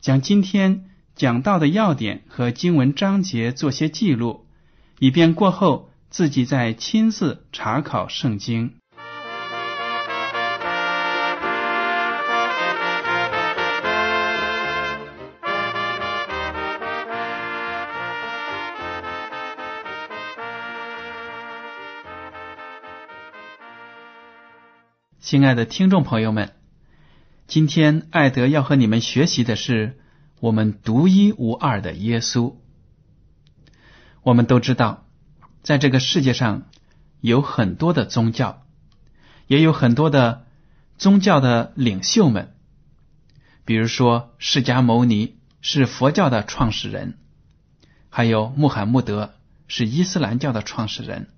[0.00, 0.84] 将今天
[1.16, 4.46] 讲到的要点和经文章节做些记录，
[5.00, 8.74] 以便过后自己再亲自查考圣经。
[25.20, 26.54] 亲爱的听众朋友们，
[27.48, 29.98] 今天艾德要和你们学习的是
[30.38, 32.56] 我们独一无二的耶稣。
[34.22, 35.06] 我们都知道，
[35.62, 36.64] 在这个世界上
[37.22, 38.66] 有很多的宗教，
[39.46, 40.44] 也有很多的
[40.98, 42.54] 宗教的领袖们，
[43.64, 47.16] 比如说释迦牟尼是佛教的创始人，
[48.10, 49.32] 还有穆罕默德
[49.68, 51.30] 是伊斯兰教的创始人，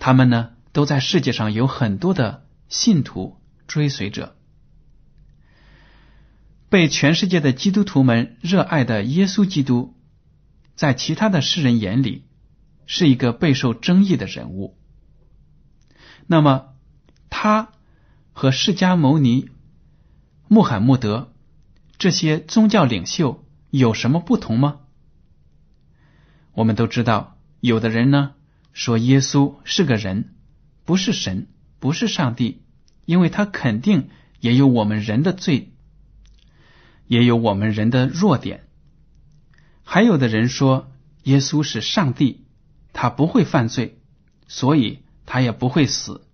[0.00, 2.42] 他们呢都在世界上有很多的。
[2.66, 3.36] 信徒
[3.68, 4.34] 追随者，
[6.74, 9.94] 被全世界的基督徒们热爱的耶稣基督，
[10.74, 12.24] 在其他的世人眼里
[12.84, 14.76] 是一个备受争议的人物。
[16.26, 16.74] 那么，
[17.30, 17.68] 他
[18.32, 19.50] 和释迦牟尼、
[20.48, 21.32] 穆罕默德
[21.96, 24.80] 这些宗教领袖有什么不同吗？
[26.54, 28.32] 我们都知道，有的人呢
[28.72, 30.34] 说耶稣是个人，
[30.84, 31.46] 不是神，
[31.78, 32.64] 不是上帝。
[33.04, 34.08] 因为他肯定
[34.40, 35.73] 也有我们人的罪，
[37.06, 38.66] 也有我们人的弱点。
[39.82, 40.90] 还有的人说，
[41.24, 42.44] 耶稣是上帝，
[42.92, 44.00] 他不会犯罪，
[44.48, 46.26] 所以他也不会死。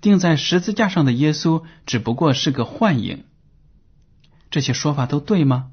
[0.00, 3.24] 钉在十字架上的耶稣只不过是个幻影。
[4.50, 5.70] 这些说法都对吗？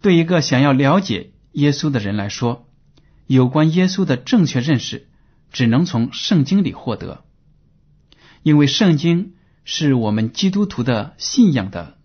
[0.00, 2.68] 对一个想要了解耶稣的人来说，
[3.26, 5.08] 有关耶稣的正确认识
[5.52, 7.24] 只能从圣经里获得。
[8.42, 9.34] 因为圣经
[9.64, 11.97] 是我们基督徒的信仰的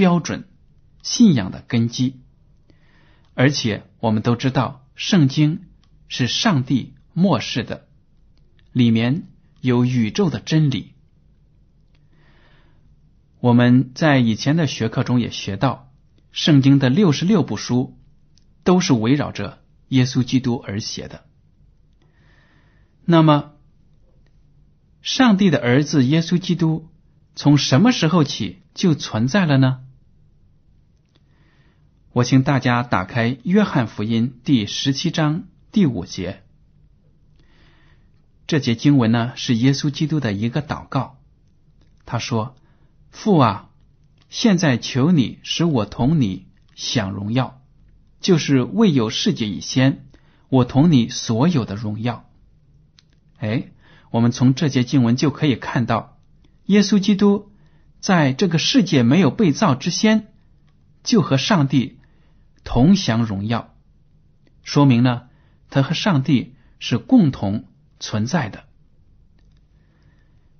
[0.00, 0.48] 标准、
[1.02, 2.22] 信仰的根基，
[3.34, 5.66] 而且我们都知道，圣经
[6.08, 7.86] 是上帝漠视的，
[8.72, 9.28] 里面
[9.60, 10.94] 有宇宙的真理。
[13.40, 15.92] 我们在以前的学课中也学到，
[16.32, 17.98] 圣经的六十六部书
[18.64, 21.26] 都是围绕着耶稣基督而写的。
[23.04, 23.52] 那么，
[25.02, 26.88] 上帝的儿子耶稣基督
[27.34, 29.82] 从什么时候起就存在了呢？
[32.12, 36.42] 我请大家打开《约翰福音》第十七章第五节。
[38.48, 41.18] 这节经文呢是耶稣基督的一个祷告。
[42.04, 42.56] 他说
[43.12, 43.70] ：“父啊，
[44.28, 47.60] 现在求你使我同你享荣耀，
[48.20, 50.08] 就是未有世界以先，
[50.48, 52.28] 我同你所有的荣耀。”
[53.38, 53.68] 哎。
[54.10, 56.18] 我们从这节经文就可以看到，
[56.66, 57.52] 耶稣基督
[58.00, 60.26] 在这个世界没有被造之先，
[61.04, 61.99] 就和上帝
[62.72, 63.74] 同享荣耀，
[64.62, 65.22] 说明呢，
[65.70, 67.64] 他和上帝是共同
[67.98, 68.62] 存在的。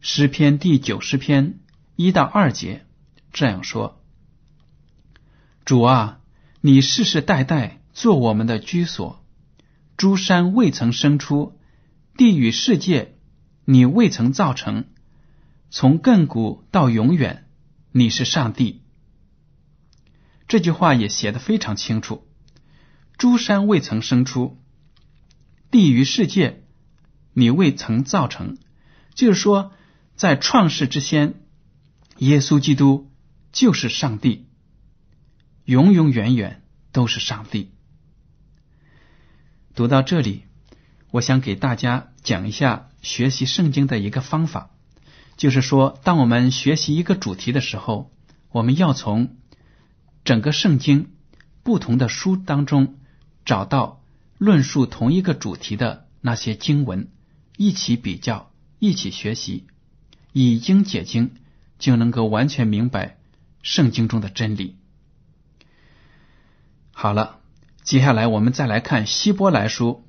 [0.00, 1.60] 诗篇第九十篇
[1.94, 2.84] 一到二节
[3.32, 4.02] 这样说
[5.64, 6.18] ：“主啊，
[6.60, 9.24] 你世世代代做我们的居所，
[9.96, 11.56] 诸山未曾生出，
[12.16, 13.14] 地与世界。”
[13.66, 14.86] 你未曾造成，
[15.70, 17.46] 从亘古到永远，
[17.92, 18.82] 你是上帝。
[20.50, 22.26] 这句话也写的非常清楚。
[23.16, 24.58] 诸山未曾生出，
[25.70, 26.64] 地于世界，
[27.32, 28.58] 你未曾造成，
[29.14, 29.70] 就是说，
[30.16, 31.34] 在创世之先，
[32.18, 33.12] 耶稣基督
[33.52, 34.48] 就是上帝，
[35.66, 37.70] 永永远远都是上帝。
[39.76, 40.46] 读到这里，
[41.12, 42.88] 我想给大家讲一下。
[43.02, 44.72] 学习圣经的一个方法，
[45.38, 48.12] 就是说，当我们学习一个主题的时候，
[48.50, 49.38] 我们要从
[50.24, 51.10] 整个圣经
[51.62, 52.98] 不同的书当中
[53.44, 54.02] 找到
[54.38, 57.08] 论述同一个主题的那些经文，
[57.56, 59.66] 一起比较，一起学习，
[60.32, 61.32] 以经解经，
[61.78, 63.18] 就能够完全明白
[63.62, 64.76] 圣经中的真理。
[66.92, 67.40] 好了，
[67.82, 70.06] 接下来我们再来看希伯来书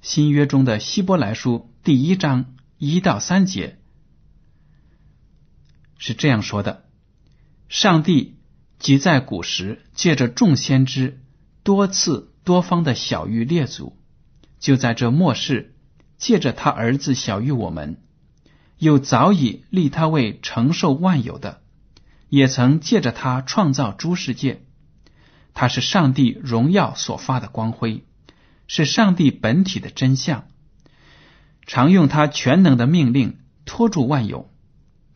[0.00, 3.78] 新约中的希伯来书第一章一到三节，
[5.98, 6.84] 是这样说的：
[7.68, 8.37] 上帝。
[8.78, 11.20] 即在古时，借着众先知
[11.62, 13.98] 多次多方的小谕列祖，
[14.60, 15.74] 就在这末世，
[16.16, 18.00] 借着他儿子小谕我们，
[18.78, 21.60] 又早已立他为承受万有的，
[22.28, 24.62] 也曾借着他创造诸世界。
[25.54, 28.04] 他是上帝荣耀所发的光辉，
[28.68, 30.46] 是上帝本体的真相，
[31.66, 34.48] 常用他全能的命令托住万有，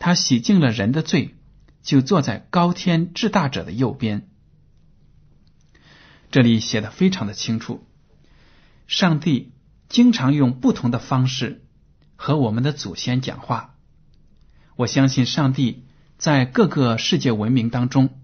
[0.00, 1.36] 他洗净了人的罪。
[1.82, 4.28] 就坐在高天至大者的右边。
[6.30, 7.86] 这里写的非常的清楚。
[8.86, 9.52] 上帝
[9.88, 11.66] 经常用不同的方式
[12.16, 13.76] 和我们的祖先讲话。
[14.76, 15.86] 我相信上帝
[16.16, 18.20] 在各个世界文明当中，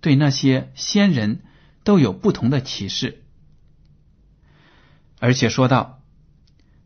[0.00, 1.44] 对那些先人
[1.84, 3.24] 都有不同的启示。
[5.18, 6.02] 而且说到，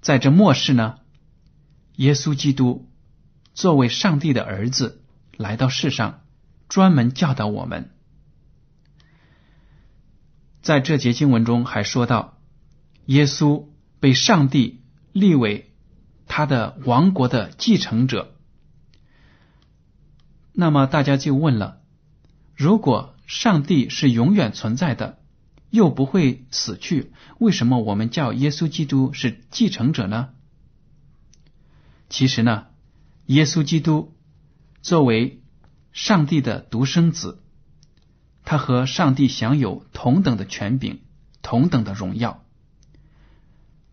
[0.00, 0.98] 在这末世呢，
[1.96, 2.88] 耶稣基督
[3.54, 4.99] 作为上帝的儿子。
[5.40, 6.20] 来到世上，
[6.68, 7.94] 专门教导我们。
[10.60, 12.36] 在这节经文中还说到，
[13.06, 13.64] 耶稣
[14.00, 14.82] 被上帝
[15.14, 15.72] 立为
[16.26, 18.34] 他的王国的继承者。
[20.52, 21.80] 那么大家就问了：
[22.54, 25.20] 如果上帝是永远存在的，
[25.70, 30.34] 又不会死去，为什么我们叫耶稣基督是继承者呢？
[32.10, 32.66] 其实呢，
[33.24, 34.14] 耶稣基督。
[34.82, 35.42] 作为
[35.92, 37.42] 上帝的独生子，
[38.44, 41.02] 他和上帝享有同等的权柄、
[41.42, 42.44] 同等的荣耀。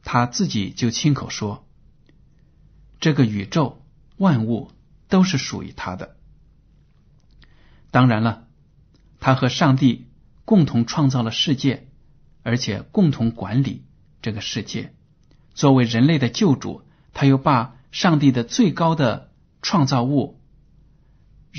[0.04, 1.68] 他自己就亲口说
[3.02, 3.84] ：“这个宇宙
[4.16, 4.72] 万物
[5.10, 6.16] 都是属于他的。”
[7.92, 8.48] 当然了，
[9.20, 10.08] 他和上帝
[10.46, 11.90] 共同创造了世界，
[12.44, 13.84] 而且共同管理
[14.22, 14.94] 这个世界。
[15.54, 20.37] 作为人类的救主，他又把上帝的最高的创造物。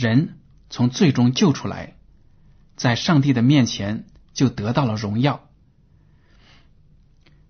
[0.00, 0.38] 人
[0.70, 1.96] 从最终救出来，
[2.76, 5.48] 在上帝的面前就得到了荣耀。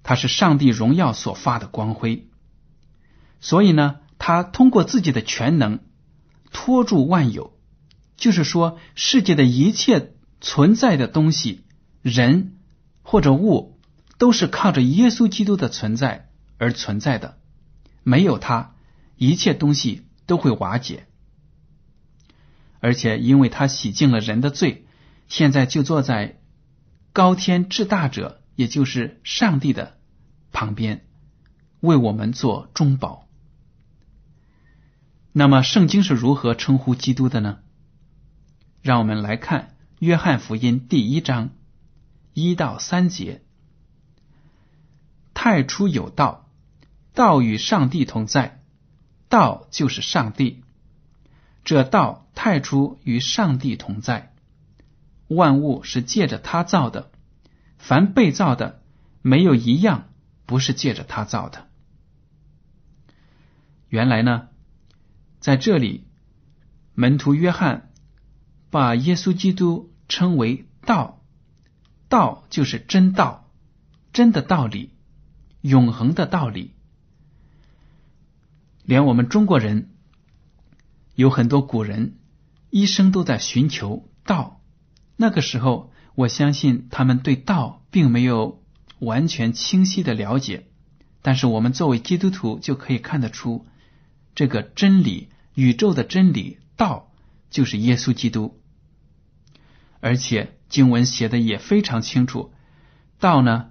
[0.03, 2.27] 他是上帝荣耀所发的光辉，
[3.41, 5.81] 所以呢，他通过自己的全能
[6.51, 7.53] 托住万有，
[8.17, 11.67] 就是说，世界的一切存在的东西，
[12.01, 12.57] 人
[13.03, 13.79] 或者物，
[14.17, 17.37] 都是靠着耶稣基督的存在而存在的。
[18.03, 18.75] 没有他，
[19.17, 21.08] 一切东西都会瓦解。
[22.81, 24.87] 而且，因为他洗净了人的罪，
[25.27, 26.41] 现在就坐在
[27.13, 29.99] 高天至大者，也就是上帝的
[30.53, 31.05] 旁边，
[31.81, 33.27] 为我们做中保。
[35.33, 37.59] 那么，圣经是如何称呼基督的呢？
[38.81, 39.61] 让我们来看
[39.99, 41.51] 《约翰福音》第一章
[42.33, 43.43] 一到三节
[45.35, 46.49] ：“太初有道，
[47.13, 48.63] 道与上帝同在，
[49.29, 50.63] 道就是上帝。
[51.65, 54.33] 这道。”太初与上帝同在，
[55.27, 57.11] 万物是借着他造的，
[57.79, 58.81] 凡被造的，
[59.23, 60.09] 没有一样
[60.47, 61.67] 不是借着他造的。
[63.89, 64.51] 原来呢，
[65.41, 66.05] 在这里，
[66.95, 67.91] 门徒约翰
[68.71, 71.21] 把耶稣基督称为道，
[72.09, 73.51] 道就是真道，
[74.13, 74.93] 真的道理，
[75.61, 76.77] 永恒的道理。
[78.85, 79.91] 连我们中国人
[81.19, 82.15] 有很多古人。
[82.71, 84.61] 一生都在寻求道，
[85.17, 88.63] 那个时候，我相信他们对道并没有
[89.01, 90.69] 完全清晰的了解。
[91.21, 93.67] 但是，我们作为基督徒就可以看得出，
[94.37, 97.11] 这个真理、宇宙的真理，道
[97.51, 98.61] 就是耶稣基督。
[99.99, 102.53] 而且经文写的也非常清楚，
[103.19, 103.71] 道呢，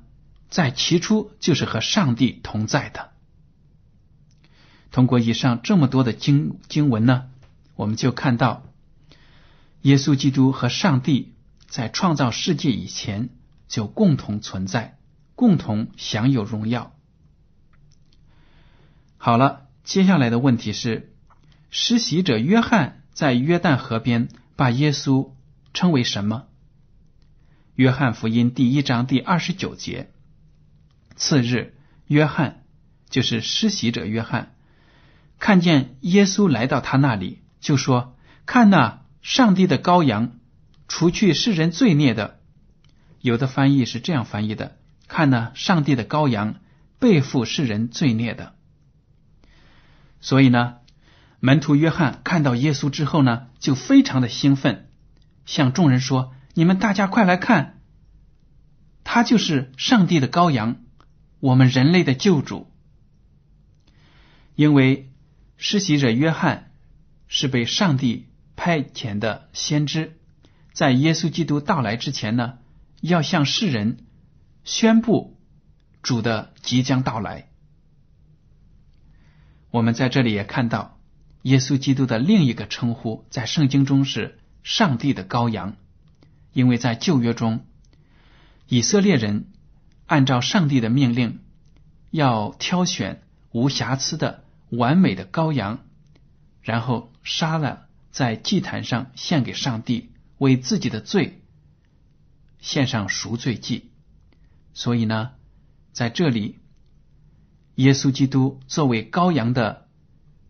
[0.49, 3.11] 在起初就是和上帝同在的。
[4.91, 7.29] 通过以上这么多的经经文呢，
[7.77, 8.63] 我们就看到。
[9.84, 11.36] 耶稣基督和上帝
[11.67, 13.29] 在创造世界以前
[13.69, 14.98] 就共同存在，
[15.36, 16.93] 共同享有荣耀。
[19.17, 21.13] 好了，接下来的问题是：
[21.69, 25.31] 施洗者约翰在约旦河边把耶稣
[25.74, 26.48] 称为什么？
[27.75, 30.12] 约翰福音第一章第二十九节。
[31.15, 31.75] 次日，
[32.07, 32.63] 约翰
[33.10, 34.55] 就是施洗者约翰，
[35.39, 40.39] 看见耶稣来到他那里，就说：“看那。”上帝的羔羊
[40.87, 42.39] 除去世人罪孽的。
[43.19, 44.77] 有的翻译是这样翻译的：
[45.09, 46.61] 看那，上帝的羔羊
[46.97, 48.55] 背负世人罪孽的。
[50.21, 50.77] 所以呢，
[51.41, 54.87] 门徒约翰看到耶稣之后呢，就非常的兴奋，
[55.45, 57.81] 向众人说：“你们大家快来看，
[59.03, 60.77] 他就是上帝的羔羊，
[61.41, 62.71] 我们人类的救主。”
[64.55, 65.11] 因为
[65.57, 66.66] 施洗者约翰
[67.27, 70.17] 是被上帝派遣的先知，
[70.74, 72.60] 在耶稣基督到来之前呢，
[73.01, 74.05] 要向世人
[74.63, 75.38] 宣布
[76.01, 77.50] 主的即将到来。
[79.72, 81.00] 我们在这里也看到，
[81.43, 85.75] 耶稣基督的另一个称呼在圣经中是“上帝的羔羊”，
[86.53, 87.65] 因为在旧约中，
[88.67, 89.51] 以色列人
[90.05, 91.39] 按照上帝的命令，
[92.10, 94.46] 要挑选无瑕疵的。
[94.69, 95.86] 完美的羔羊，
[96.67, 101.41] 然后杀了，在祭坛上献给上帝，为自己的罪
[102.59, 103.91] 献上赎罪祭。
[104.74, 105.31] 所以呢，
[105.93, 106.59] 在这里，
[107.75, 109.88] 耶稣基督作为羔羊的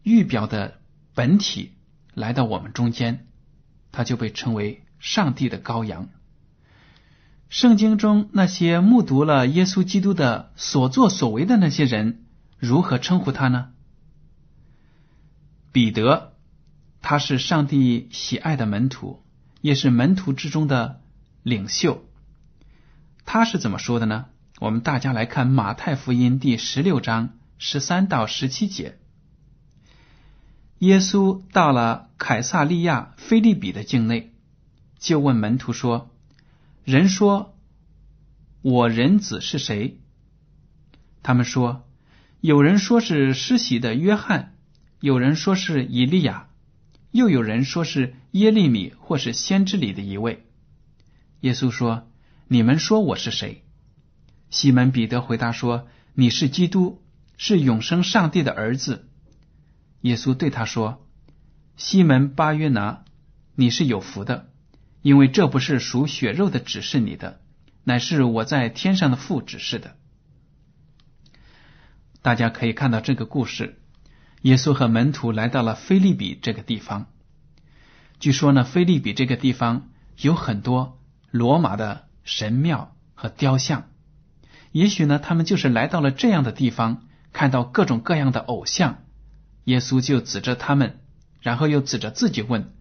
[0.01, 0.79] 预表的
[1.13, 1.73] 本体
[2.15, 3.27] 来到我们中间，
[3.91, 6.09] 他就被称为上帝的羔羊。
[7.47, 12.25] 圣经中那些目睹了耶稣基督的所作所为的那些人，
[12.57, 13.73] 如何称呼他呢？
[15.77, 16.33] 彼得，
[17.03, 19.23] 他是上帝喜爱的门徒，
[19.61, 21.03] 也是门徒之中的
[21.43, 22.03] 领袖。
[23.25, 24.25] 他是怎么说的呢？
[24.59, 28.97] 我们大家来看马太福音第十六章十三到十七节。
[30.79, 34.33] 耶稣到了凯撒利亚菲利比的境内，
[34.97, 36.09] 就问门徒说
[36.85, 37.55] ：“人说
[38.63, 39.99] 我人子是谁？”
[41.21, 41.87] 他们说
[42.41, 44.55] ：“有人说是施洗的约翰。”
[44.99, 46.49] 有人说是以利亚，
[47.11, 50.45] 又有人说是耶利米，或是先知里的一位。
[51.41, 52.09] 耶稣说
[52.49, 53.63] ：“你们说我是谁？”
[54.49, 57.03] 西门彼得回答说：“你是基督，
[57.37, 59.07] 是永生上帝的儿子。”
[60.01, 61.07] 耶稣对他说
[61.77, 63.03] ：“西门巴约拿，
[63.53, 64.49] 你是有福的，
[65.03, 67.39] 因为这不是属血肉的指示你的，
[67.83, 69.95] 乃是我在天上的父指示的。”
[72.23, 73.79] 大家可以看到这个故事。
[74.41, 77.07] 耶稣和门徒来到了菲利比这个地方。
[78.19, 80.99] 据说呢，菲利比这个地方有很多
[81.31, 83.89] 罗马的神庙和雕像。
[84.71, 89.03] 也许呢，他们就是来到了这样的地方，看到各种各样的偶像。
[89.63, 90.99] 耶稣就指着他们，
[91.41, 92.73] 然后又指着自己问：“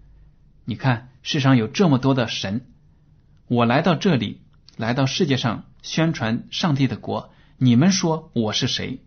[0.65, 2.67] 你看，世上有这么多的神，
[3.49, 4.43] 我来到这里，
[4.77, 9.03] 来到世界上宣传上帝的国，你们说我是谁？”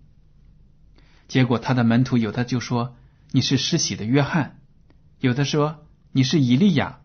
[1.29, 2.97] 结果，他的门徒有的就说
[3.31, 4.59] 你是施洗的约翰，
[5.19, 6.99] 有的说你是以利亚，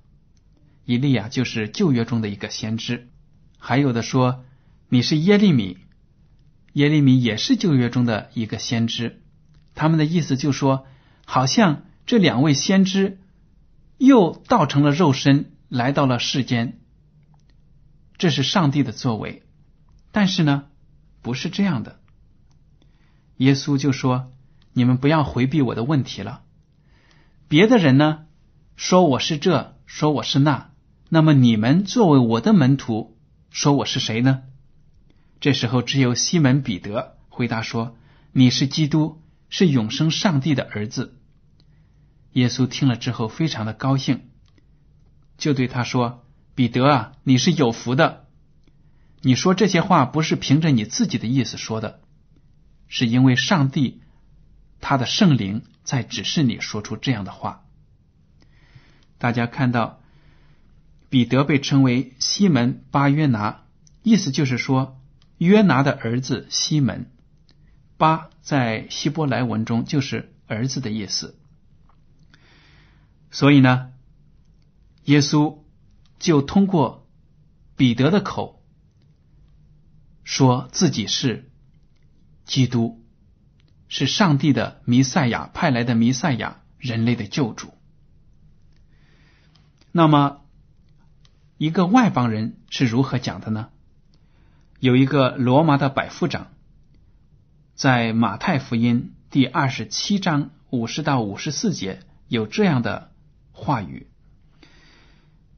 [0.86, 3.10] 以利亚就是旧约中的一个先知，
[3.58, 4.44] 还有的说
[4.88, 5.76] 你是耶利米，
[6.72, 9.20] 耶利米也是旧约中的一个先知。
[9.74, 10.86] 他们的意思就说，
[11.26, 13.18] 好像这两位先知
[13.98, 16.78] 又道成了肉身来到了世间，
[18.16, 19.42] 这是上帝的作为。
[20.12, 20.64] 但是呢，
[21.20, 22.00] 不是这样的。
[23.38, 24.30] 耶稣就说
[24.72, 26.42] ：“你们不要回避我的问题了。
[27.48, 28.26] 别的人呢，
[28.76, 30.70] 说我是这，说我是那。
[31.08, 33.16] 那么你们作为我的门徒，
[33.50, 34.42] 说我是谁呢？”
[35.40, 37.96] 这时候，只有西门彼得回答说
[38.32, 41.18] ：“你是基督，是永生上帝的儿子。”
[42.32, 44.30] 耶稣听了之后，非常的高兴，
[45.36, 46.24] 就对他说
[46.54, 48.26] ：“彼得啊，你是有福的。
[49.22, 52.00] 你说这些话不是凭着你自己的意思说的。”
[52.88, 54.02] 是因为上帝
[54.80, 57.64] 他的圣灵在指示你说出这样的话。
[59.18, 60.00] 大家看到
[61.08, 63.64] 彼得被称为西门巴约拿，
[64.02, 65.00] 意思就是说
[65.38, 67.10] 约拿的儿子西门。
[67.96, 71.38] 巴在希伯来文中就是儿子的意思。
[73.30, 73.92] 所以呢，
[75.04, 75.58] 耶稣
[76.18, 77.08] 就通过
[77.76, 78.62] 彼得的口
[80.22, 81.50] 说自己是。
[82.44, 83.02] 基督
[83.88, 87.72] 是上帝的弥赛亚派来的弥赛亚，人类的救主。
[89.92, 90.42] 那么，
[91.56, 93.68] 一个外邦人是如何讲的呢？
[94.80, 96.48] 有一个罗马的百夫长，
[97.74, 103.12] 在马太福音第二十七章五十到五十四节有这样的
[103.52, 104.08] 话语：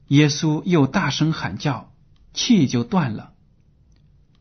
[0.07, 1.91] 耶稣又大声喊叫，
[2.33, 3.33] 气就断了。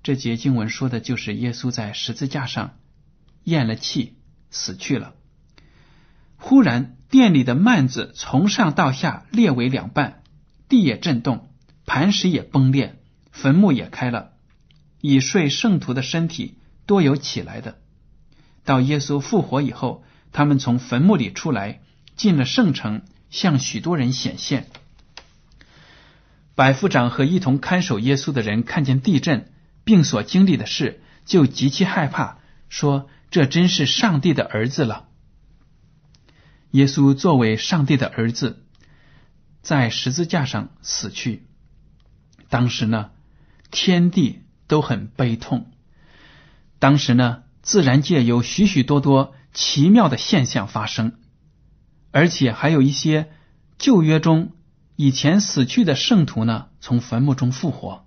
[0.06, 2.76] 这节经文说的就是耶稣在十字架上
[3.42, 4.14] 咽了气
[4.52, 5.14] 死去了。
[6.36, 10.22] 忽然，殿里的幔子从上到下裂为两半，
[10.68, 11.50] 地也震动，
[11.86, 13.00] 磐石也崩裂，
[13.32, 14.34] 坟墓也开了，
[15.00, 17.78] 已睡圣徒的身体多有起来的。
[18.62, 21.80] 到耶稣复活以后，他们从坟墓里出来，
[22.14, 24.68] 进了圣城，向许多人显现。
[26.54, 29.50] 百夫长和一同看守耶稣的人看见地震，
[29.86, 35.08] 并所经历的事，就极其害怕，说：“这真是上帝的儿子了。”
[36.72, 38.62] 耶稣作为上帝的儿子，
[39.62, 41.46] 在十字架上死去。
[42.50, 43.12] 当时呢，
[43.70, 45.70] 天地都很悲痛。
[46.78, 47.44] 当时呢。
[47.66, 51.18] 自然界有许许多多奇妙的现象发生，
[52.12, 53.28] 而且还有一些
[53.76, 54.52] 旧约中
[54.94, 58.05] 以前死去的圣徒呢，从坟墓中复活。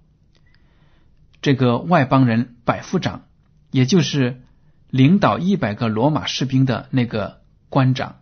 [1.41, 3.25] 这个外邦人百夫长，
[3.71, 4.41] 也就是
[4.89, 8.21] 领导一百个罗马士兵的那个官长，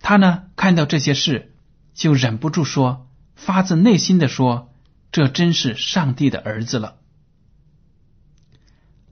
[0.00, 1.54] 他呢看到这些事，
[1.94, 4.72] 就忍不住说，发自内心的说
[5.12, 6.96] ：“这真是上帝的儿子了。”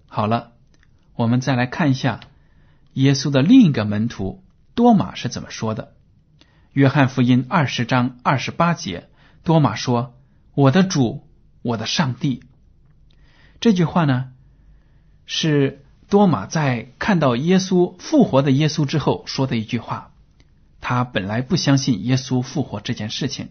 [0.07, 0.51] 好了。
[1.15, 2.21] 我们再来看一下
[2.95, 4.43] 耶稣的另一个门徒
[4.75, 5.93] 多马是怎么说的。
[6.73, 9.11] 约翰福音二十章二十八节，
[9.45, 10.19] 多马说
[10.57, 11.29] ：“我的主，
[11.61, 12.43] 我的上帝。”
[13.62, 14.33] 这句话呢，
[15.25, 20.11] 是多马在看到耶稣复活的耶稣之后说的一句话。
[20.81, 23.50] 他本来不相信耶稣复活这件事情。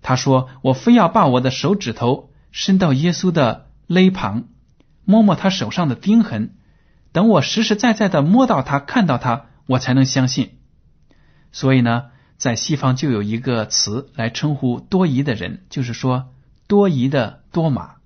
[0.00, 4.46] 他说：“我非要把我的手指头伸到耶稣的肋旁，
[5.04, 6.56] 摸摸他手上的钉痕。”
[7.12, 10.58] 等我实实在在的摸到他、看到他，我才能相信。
[11.52, 12.06] 所以呢，
[12.38, 16.32] 在西方就有一个词来称呼多疑的人，就是说
[16.66, 18.01] 多疑的多马。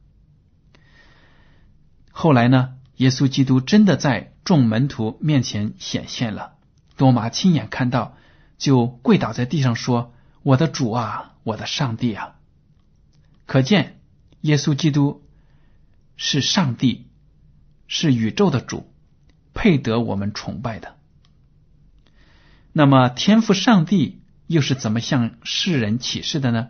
[2.18, 6.54] 后来呢，耶稣基督真的在众门徒面前显现了，
[6.96, 8.16] 多马亲眼看到，
[8.56, 12.36] 就跪倒在地上说：“我的主啊，我的上帝啊！”
[13.44, 14.00] 可见
[14.40, 15.26] 耶稣基督
[16.16, 17.06] 是上帝，
[17.86, 18.90] 是宇宙的主。
[19.52, 20.96] 配得我们崇拜的。
[22.72, 26.68] 那么，天赋上帝又是怎么向世人启示的呢？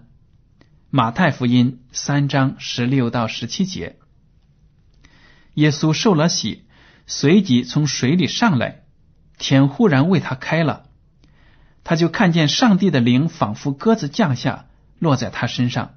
[0.91, 3.97] 马太福音三章十六到十七节，
[5.57, 6.67] 耶稣受了洗，
[7.07, 8.85] 随即从水里上来，
[9.39, 10.91] 天忽然为他开了，
[11.83, 14.67] 他就看见上帝的灵仿佛鸽子降下，
[14.99, 15.95] 落在他身上。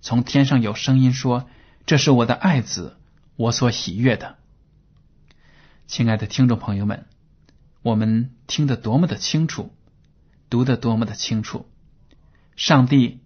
[0.00, 1.46] 从天上有声音说
[1.84, 2.96] ：“这是我的爱子，
[3.36, 4.38] 我所喜悦的。”
[5.86, 7.04] 亲爱的听众朋友们，
[7.82, 9.74] 我们听得多么的清楚，
[10.48, 11.68] 读得多么的清楚。
[12.56, 13.20] 上帝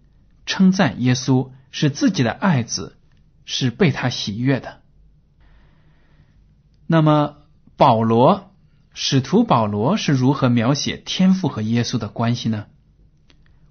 [0.47, 2.97] 称赞耶稣是自己的爱子，
[3.45, 4.81] 是被他喜悦的。
[6.87, 7.39] 那么，
[7.77, 8.53] 保罗
[8.95, 12.67] 使徒保罗是如何描写天父和耶稣的关系呢？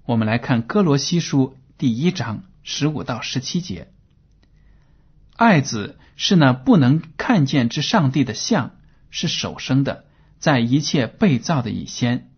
[0.04, 3.88] 我们来看哥罗西书第一章十五到十七节：
[5.34, 8.72] 爱子是那不能看见之上帝的像。
[9.08, 10.04] 是首生的，
[10.38, 12.28] 在一切被造的以先，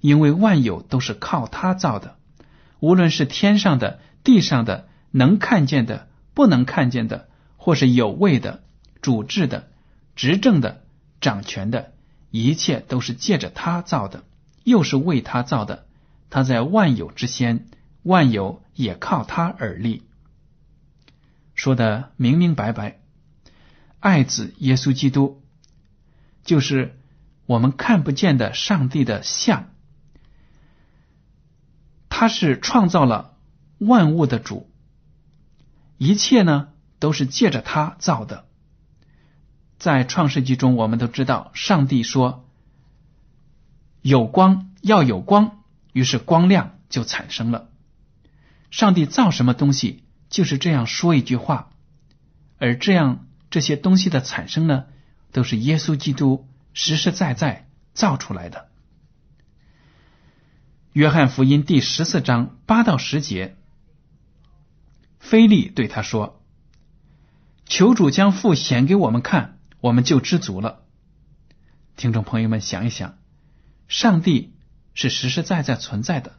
[0.00, 2.16] 因为万有都是靠他造的，
[2.80, 8.62] 无论是天上的、地上的，能看见的、不能看见的，或是有位的、
[9.02, 9.68] 主治的、
[10.16, 10.82] 执政的、
[11.20, 11.92] 掌权的，
[12.30, 14.24] 一切都是借着他造的，
[14.64, 15.86] 又是为他造的。
[16.30, 17.66] 他在万有之先，
[18.02, 20.02] 万有也靠他而立。
[21.54, 22.98] 说的明明白白，
[24.00, 25.42] 爱子耶稣基督。
[26.44, 26.98] 就是
[27.46, 29.70] 我们看不见的上帝的像，
[32.08, 33.36] 他是创造了
[33.78, 34.70] 万物的主，
[35.98, 38.46] 一切呢都是借着他造的。
[39.78, 42.48] 在创世纪中，我们都知道，上帝说
[44.02, 45.62] 有光，要有光，
[45.92, 47.68] 于是光亮就产生了。
[48.70, 51.70] 上帝造什么东西，就是这样说一句话，
[52.58, 54.86] 而这样这些东西的产生呢？
[55.32, 58.68] 都是耶稣基督实实在在造出来的。
[60.94, 63.54] 约翰福音第十四章八到十节，
[65.18, 66.42] 菲利对他说
[67.66, 69.55] ：“求主将父显给我们看，
[69.86, 70.82] 我们就知足了。”
[71.96, 73.18] 听众朋友们，想一想，
[73.88, 74.54] 上帝
[74.94, 76.32] 是实实在在存在的，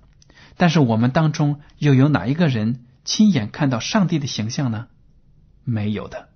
[0.58, 4.88] 但是我们当中又有哪一个人亲眼看到上帝的形象呢？
[5.64, 6.30] 没有的。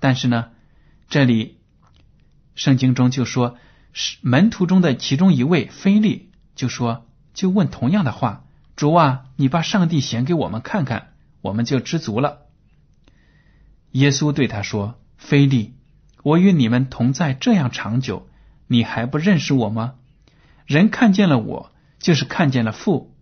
[0.00, 0.50] 但是呢，
[1.08, 1.58] 这里。
[2.54, 3.58] 圣经中就说，
[3.92, 11.12] 是门徒中的其中一位菲利就说，就问同样的话：“主啊，你把上帝显给我们看看，
[11.42, 12.46] 我们就知足了。”
[13.92, 15.75] 耶稣对他说：“菲利，
[16.26, 18.28] 我与你们同在这样长久，
[18.66, 19.94] 你还不认识我吗？
[20.66, 23.14] 人看见了我，就是看见了父。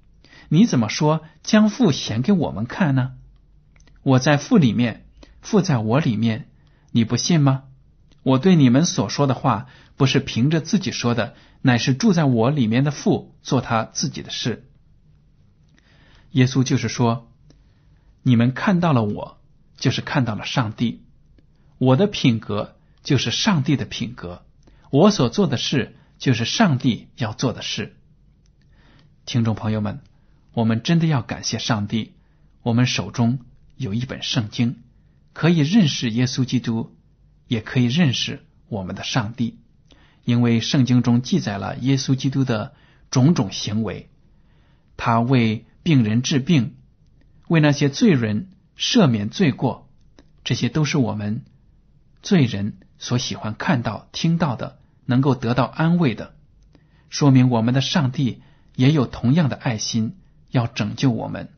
[0.48, 3.12] 你怎么说将父显给我们看呢？
[4.04, 5.04] 我在父里面，
[5.42, 6.48] 父在我里面，
[6.92, 7.64] 你不信吗？
[8.22, 14.66] 我对你们所说的话，不是凭着自己说的，乃是住在我里面的父做他自己的事。
[16.30, 17.30] 耶稣就是说，
[18.22, 19.36] 你们看到了我，
[19.76, 21.02] 就是看到了上帝。
[21.76, 24.44] 我的品格就是上帝的品格，
[24.90, 27.94] 我所做的事就是上帝要做的事。
[29.26, 30.00] 听众朋友们，
[30.54, 32.14] 我们真的要感谢上帝，
[32.62, 33.40] 我们手中
[33.76, 34.82] 有一本圣经，
[35.34, 36.96] 可以认识耶稣基督，
[37.46, 39.58] 也可以认识我们的上帝，
[40.24, 42.74] 因为圣经中记载了耶稣基督的
[43.10, 44.08] 种种行为，
[44.96, 46.76] 他为病人治病，
[47.48, 49.90] 为那些罪人赦免罪过，
[50.42, 51.44] 这些都是我们。
[52.22, 56.34] 罪人所喜欢看到、听到的，能够得到安慰的，
[57.10, 58.40] 说明我们的上帝
[58.76, 60.16] 也有同样的爱心，
[60.50, 61.52] 要拯救我们。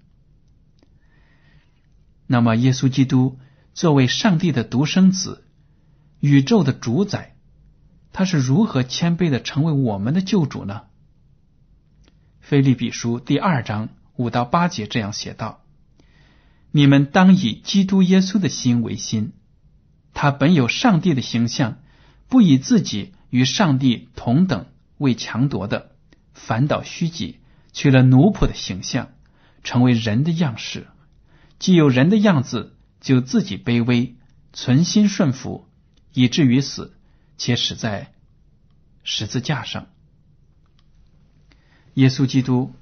[2.26, 3.38] 那么，耶稣基督
[3.74, 5.44] 作为上帝的独生子、
[6.18, 7.36] 宇宙的主宰，
[8.12, 10.86] 他是如何谦卑的成为我们的救主呢？
[12.40, 15.62] 菲利比书第二章五到八节这样写道
[16.72, 19.32] ：“你们当以基督耶稣的心为心。”
[20.18, 21.76] 他本有上帝的形象，
[22.28, 24.64] 不以自己与上帝同等
[24.96, 25.94] 为强夺的，
[26.32, 27.40] 反倒虚己，
[27.74, 29.10] 取了奴仆的形象，
[29.62, 30.86] 成为人的样式。
[31.58, 34.16] 既有人的样子，就自己卑微，
[34.54, 35.68] 存心顺服，
[36.14, 36.96] 以至于死，
[37.36, 38.14] 且死在
[39.04, 39.86] 十字架上。
[41.92, 42.72] 耶稣基督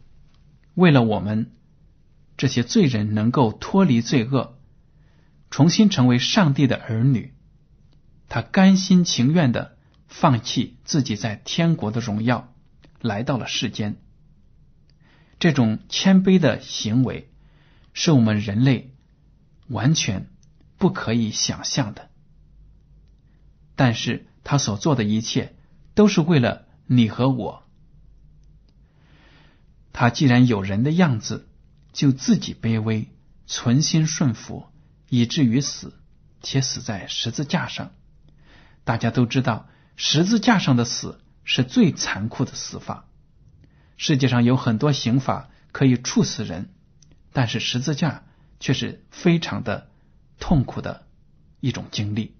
[0.74, 1.50] 为了我们
[2.36, 4.53] 这些罪人能够脱离罪恶。
[5.54, 7.32] 重新成为上帝的儿女，
[8.28, 12.52] 他甘心情愿的放弃自己在天国的荣耀，
[13.00, 14.02] 来到了世间。
[15.38, 17.30] 这种谦卑的行为
[17.92, 18.96] 是我们人类
[19.68, 20.28] 完全
[20.76, 22.10] 不可以想象的。
[23.76, 25.54] 但是他所做的一切
[25.94, 27.62] 都是为了你和我。
[29.92, 31.48] 他既然有人的样子，
[31.92, 33.06] 就自己卑微，
[33.46, 34.66] 存心顺服。
[35.08, 35.94] 以至于死，
[36.42, 37.92] 且死在十字架上。
[38.84, 43.06] 大家都知道，十字架上的死是最残酷的死法。
[43.96, 46.70] 世界上有很多刑法可以处死人，
[47.32, 48.24] 但是十字架
[48.60, 49.88] 却是非常的
[50.38, 51.06] 痛苦的
[51.60, 52.36] 一种经历。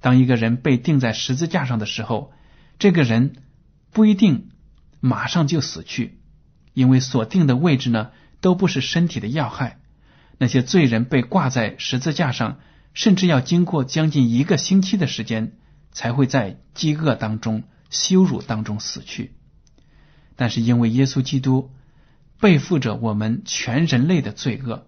[0.00, 2.32] 当一个人被钉在十字架上的时候，
[2.78, 3.42] 这个人
[3.90, 4.50] 不一定
[5.00, 6.20] 马上就死去，
[6.72, 9.80] 因为所定的位置呢，都不是身体的要害。
[10.38, 12.60] 那些罪人被挂在十字架上，
[12.94, 15.52] 甚至要经过将近一个星期的时间，
[15.90, 19.34] 才会在饥饿当中、羞辱当中死去。
[20.36, 21.72] 但是因为耶稣基督
[22.38, 24.86] 背负着我们全人类的罪恶，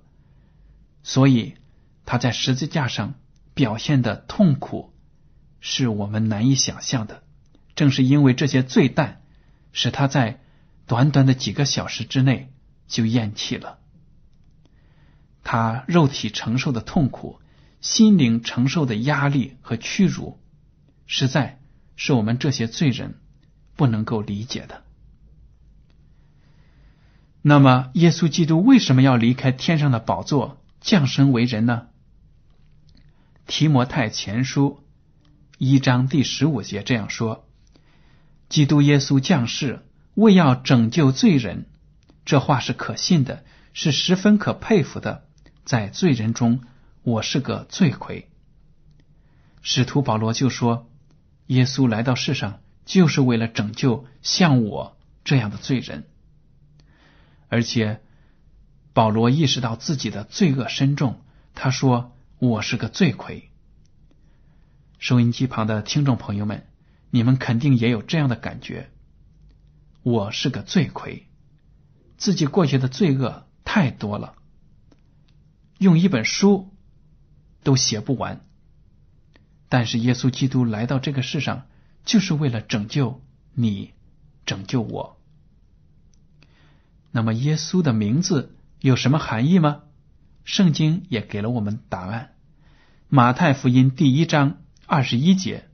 [1.02, 1.56] 所以
[2.06, 3.14] 他在十字架上
[3.52, 4.94] 表现的痛苦
[5.58, 7.24] 是我们难以想象的。
[7.74, 9.22] 正是因为这些罪担，
[9.72, 10.38] 使他在
[10.86, 12.52] 短短的几个小时之内
[12.86, 13.79] 就咽气了。
[15.42, 17.40] 他肉体承受的痛苦，
[17.80, 20.38] 心灵承受的压力和屈辱，
[21.06, 21.60] 实在
[21.96, 23.18] 是我们这些罪人
[23.76, 24.82] 不能够理解的。
[27.42, 31.86] 那么，耶稣基督为什么要离开天上的宝座，降生为人呢？
[33.46, 34.84] 提摩太前书
[35.56, 37.48] 一章第十五节这样说
[38.50, 39.80] ：“基督耶稣降世，
[40.14, 41.66] 为要拯救罪人。”
[42.26, 45.24] 这话是可信的，是十分可佩服的。
[45.64, 46.60] 在罪人中，
[47.02, 48.28] 我是个罪魁。
[49.62, 50.88] 使徒保罗就说
[51.46, 56.08] ：“耶稣来到世上，就是为了拯救像我这样的罪人。”
[57.48, 58.00] 而且，
[58.92, 61.20] 保罗意识到自己的罪恶深重，
[61.54, 63.50] 他说：“我是个罪魁。”
[64.98, 66.66] 收音机旁的听众朋友们，
[67.10, 68.90] 你们肯定也有这样的感觉：
[70.02, 71.26] 我是个罪魁，
[72.16, 74.34] 自己过去的罪恶太多了。
[75.80, 76.74] 用一本书
[77.62, 78.42] 都写不完，
[79.70, 81.66] 但是耶稣基督来到这个世上，
[82.04, 83.22] 就是为了拯救
[83.54, 83.94] 你，
[84.44, 85.18] 拯救我。
[87.12, 89.84] 那么，耶稣的名字有什么含义吗？
[90.44, 92.34] 圣经也给了我们答案。
[93.08, 95.66] 马太福音第一章二十一节，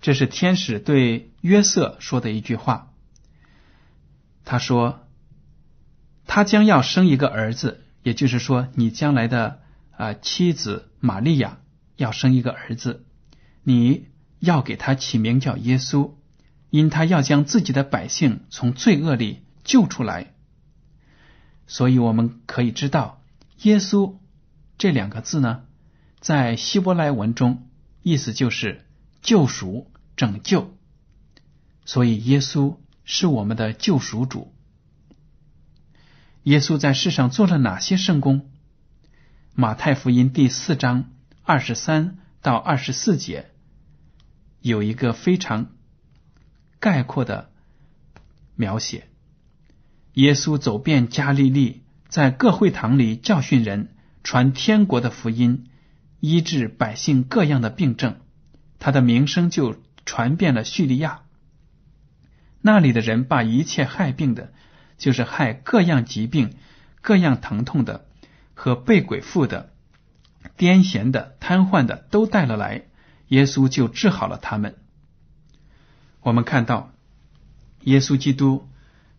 [0.00, 2.92] 这是天使对约瑟说的一句话。
[4.44, 5.08] 他说
[6.24, 11.58] ：“他将要生一个儿子。”也就是说，你将来的啊妻子玛利亚
[11.96, 13.04] 要生一个儿子，
[13.62, 14.06] 你
[14.38, 16.12] 要给他起名叫耶稣，
[16.70, 20.32] 因他要将自己的百姓从罪恶里救出来。
[21.66, 23.20] 所以我们可以知道，
[23.60, 24.14] 耶稣
[24.78, 25.64] 这两个字呢，
[26.18, 27.68] 在希伯来文中
[28.02, 28.86] 意思就是
[29.20, 30.74] 救赎、拯救。
[31.84, 34.54] 所以，耶稣是我们的救赎主。
[36.48, 38.48] 耶稣在世上做了哪些圣功？
[39.54, 41.10] 马太福音第四章
[41.42, 43.50] 二十三到二十四节
[44.62, 45.72] 有一个非常
[46.80, 47.50] 概括的
[48.56, 49.08] 描写。
[50.14, 55.68] 耶稣走遍加利利，在各会堂里教训人，传天国的福音，
[56.18, 58.16] 医治百姓各样的病症。
[58.78, 61.24] 他的名声就传遍了叙利亚。
[62.62, 64.54] 那里的人把一切害病的，
[64.98, 66.56] 就是害各样疾病、
[67.00, 68.06] 各样疼痛的
[68.52, 69.72] 和被鬼附的、
[70.58, 72.84] 癫痫的、瘫痪的，都带了来，
[73.28, 74.76] 耶稣就治好了他们。
[76.20, 76.92] 我们看到，
[77.84, 78.68] 耶稣基督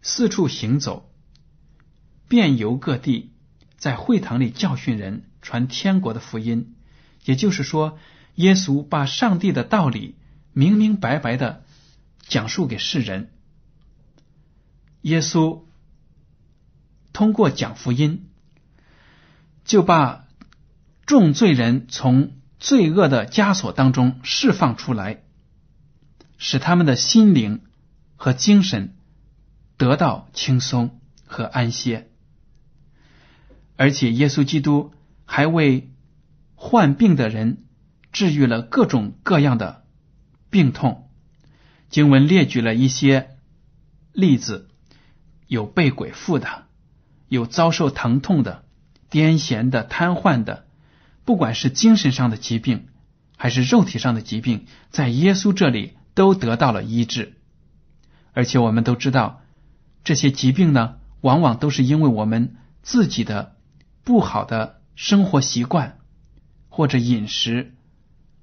[0.04, 1.10] 四处行走，
[2.28, 3.32] 遍游各地，
[3.78, 6.76] 在会堂里教训人，传天国的福音。
[7.26, 7.98] 也就是说，
[8.36, 10.15] 耶稣把上帝的道理
[10.54, 11.63] 明明白白的。
[12.28, 13.32] 讲述给世人，
[15.02, 15.63] 耶稣
[17.19, 18.29] 通过讲福音，
[19.65, 20.25] 就把
[21.05, 25.23] 重罪人从罪恶的枷锁当中释放出来，
[26.38, 27.60] 使他们的心灵
[28.15, 28.95] 和精神
[29.75, 32.08] 得到轻松和安歇。
[33.75, 34.93] 而且，耶稣基督
[35.25, 35.91] 还为
[36.55, 37.65] 患病的人
[38.13, 39.84] 治愈了各种各样的
[40.49, 41.10] 病痛。
[41.89, 43.36] 经文列举了一些
[44.13, 44.69] 例子，
[45.47, 46.68] 有被鬼附的，
[47.30, 48.65] 有遭受疼痛的、
[49.10, 50.65] 癫痫的、瘫痪的，
[51.24, 52.88] 不管是精神上的疾病
[53.38, 57.38] 还是肉体上的疾病，在耶稣这里都得到了医治。
[58.34, 59.42] 而且我们都知道，
[60.04, 63.56] 这些疾病呢，往往都是因为我们自己的
[64.04, 66.00] 不好的生活习惯，
[66.68, 67.76] 或者饮食，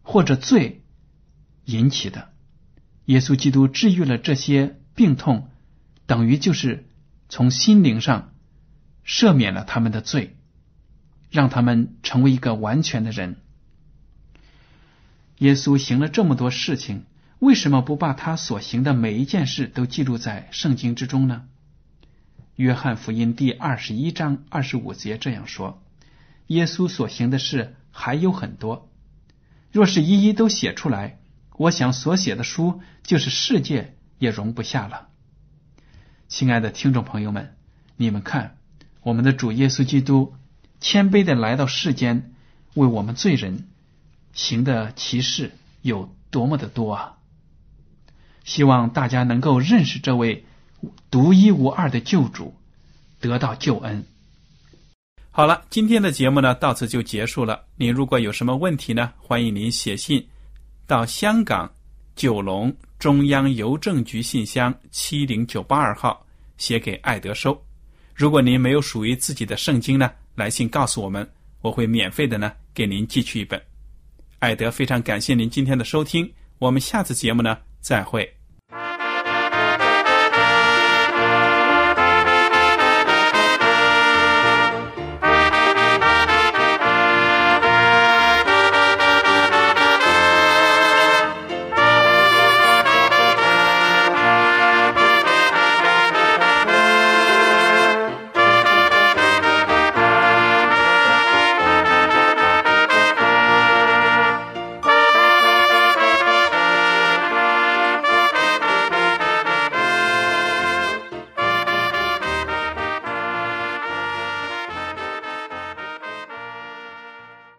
[0.02, 0.82] 或者罪
[1.64, 2.28] 引起的。
[3.04, 5.48] 耶稣基督治愈了这些病痛，
[6.06, 6.88] 等于就是
[7.28, 8.32] 从心灵上
[9.06, 10.36] 赦免了他们的罪，
[11.30, 13.36] 让他们成为一个完全的人。
[15.38, 17.04] 耶稣行了这么多事情，
[17.38, 21.44] 为什么不把他所行的每一件事都记录在圣经之中呢？
[22.56, 25.82] 约翰福音第二十一章二十五节这样说
[26.48, 28.90] ：“耶稣所行的事还有很多，
[29.70, 31.18] 若是一一都写出来。”
[31.58, 35.08] 我想所写的书，就是世界也容不下了。
[36.28, 37.56] 亲爱的听众朋友们，
[37.96, 38.55] 你们看，
[39.06, 40.34] 我们的主耶稣基督
[40.80, 42.32] 谦卑的来到世间，
[42.74, 43.68] 为我们罪人
[44.32, 47.12] 行的奇事有多么的多啊！
[48.42, 50.44] 希望大家能够认识这位
[51.08, 52.56] 独一无二的救主，
[53.20, 54.04] 得到救恩。
[55.30, 57.62] 好了，今天的节目呢，到此就结束了。
[57.76, 60.26] 您如果有什么问题呢，欢迎您写信。
[60.84, 61.72] 到香港
[62.16, 66.26] 九龙中央邮政局信箱七零九八二号
[66.58, 67.65] 写给爱德收。
[68.16, 71.28] 如果您没有属于自己的圣经呢，来信告诉我们，
[71.60, 73.60] 我会免费的呢给您寄去一本。
[74.38, 78.35] 艾德非常感谢您今天的收听，我们下次节目呢再会。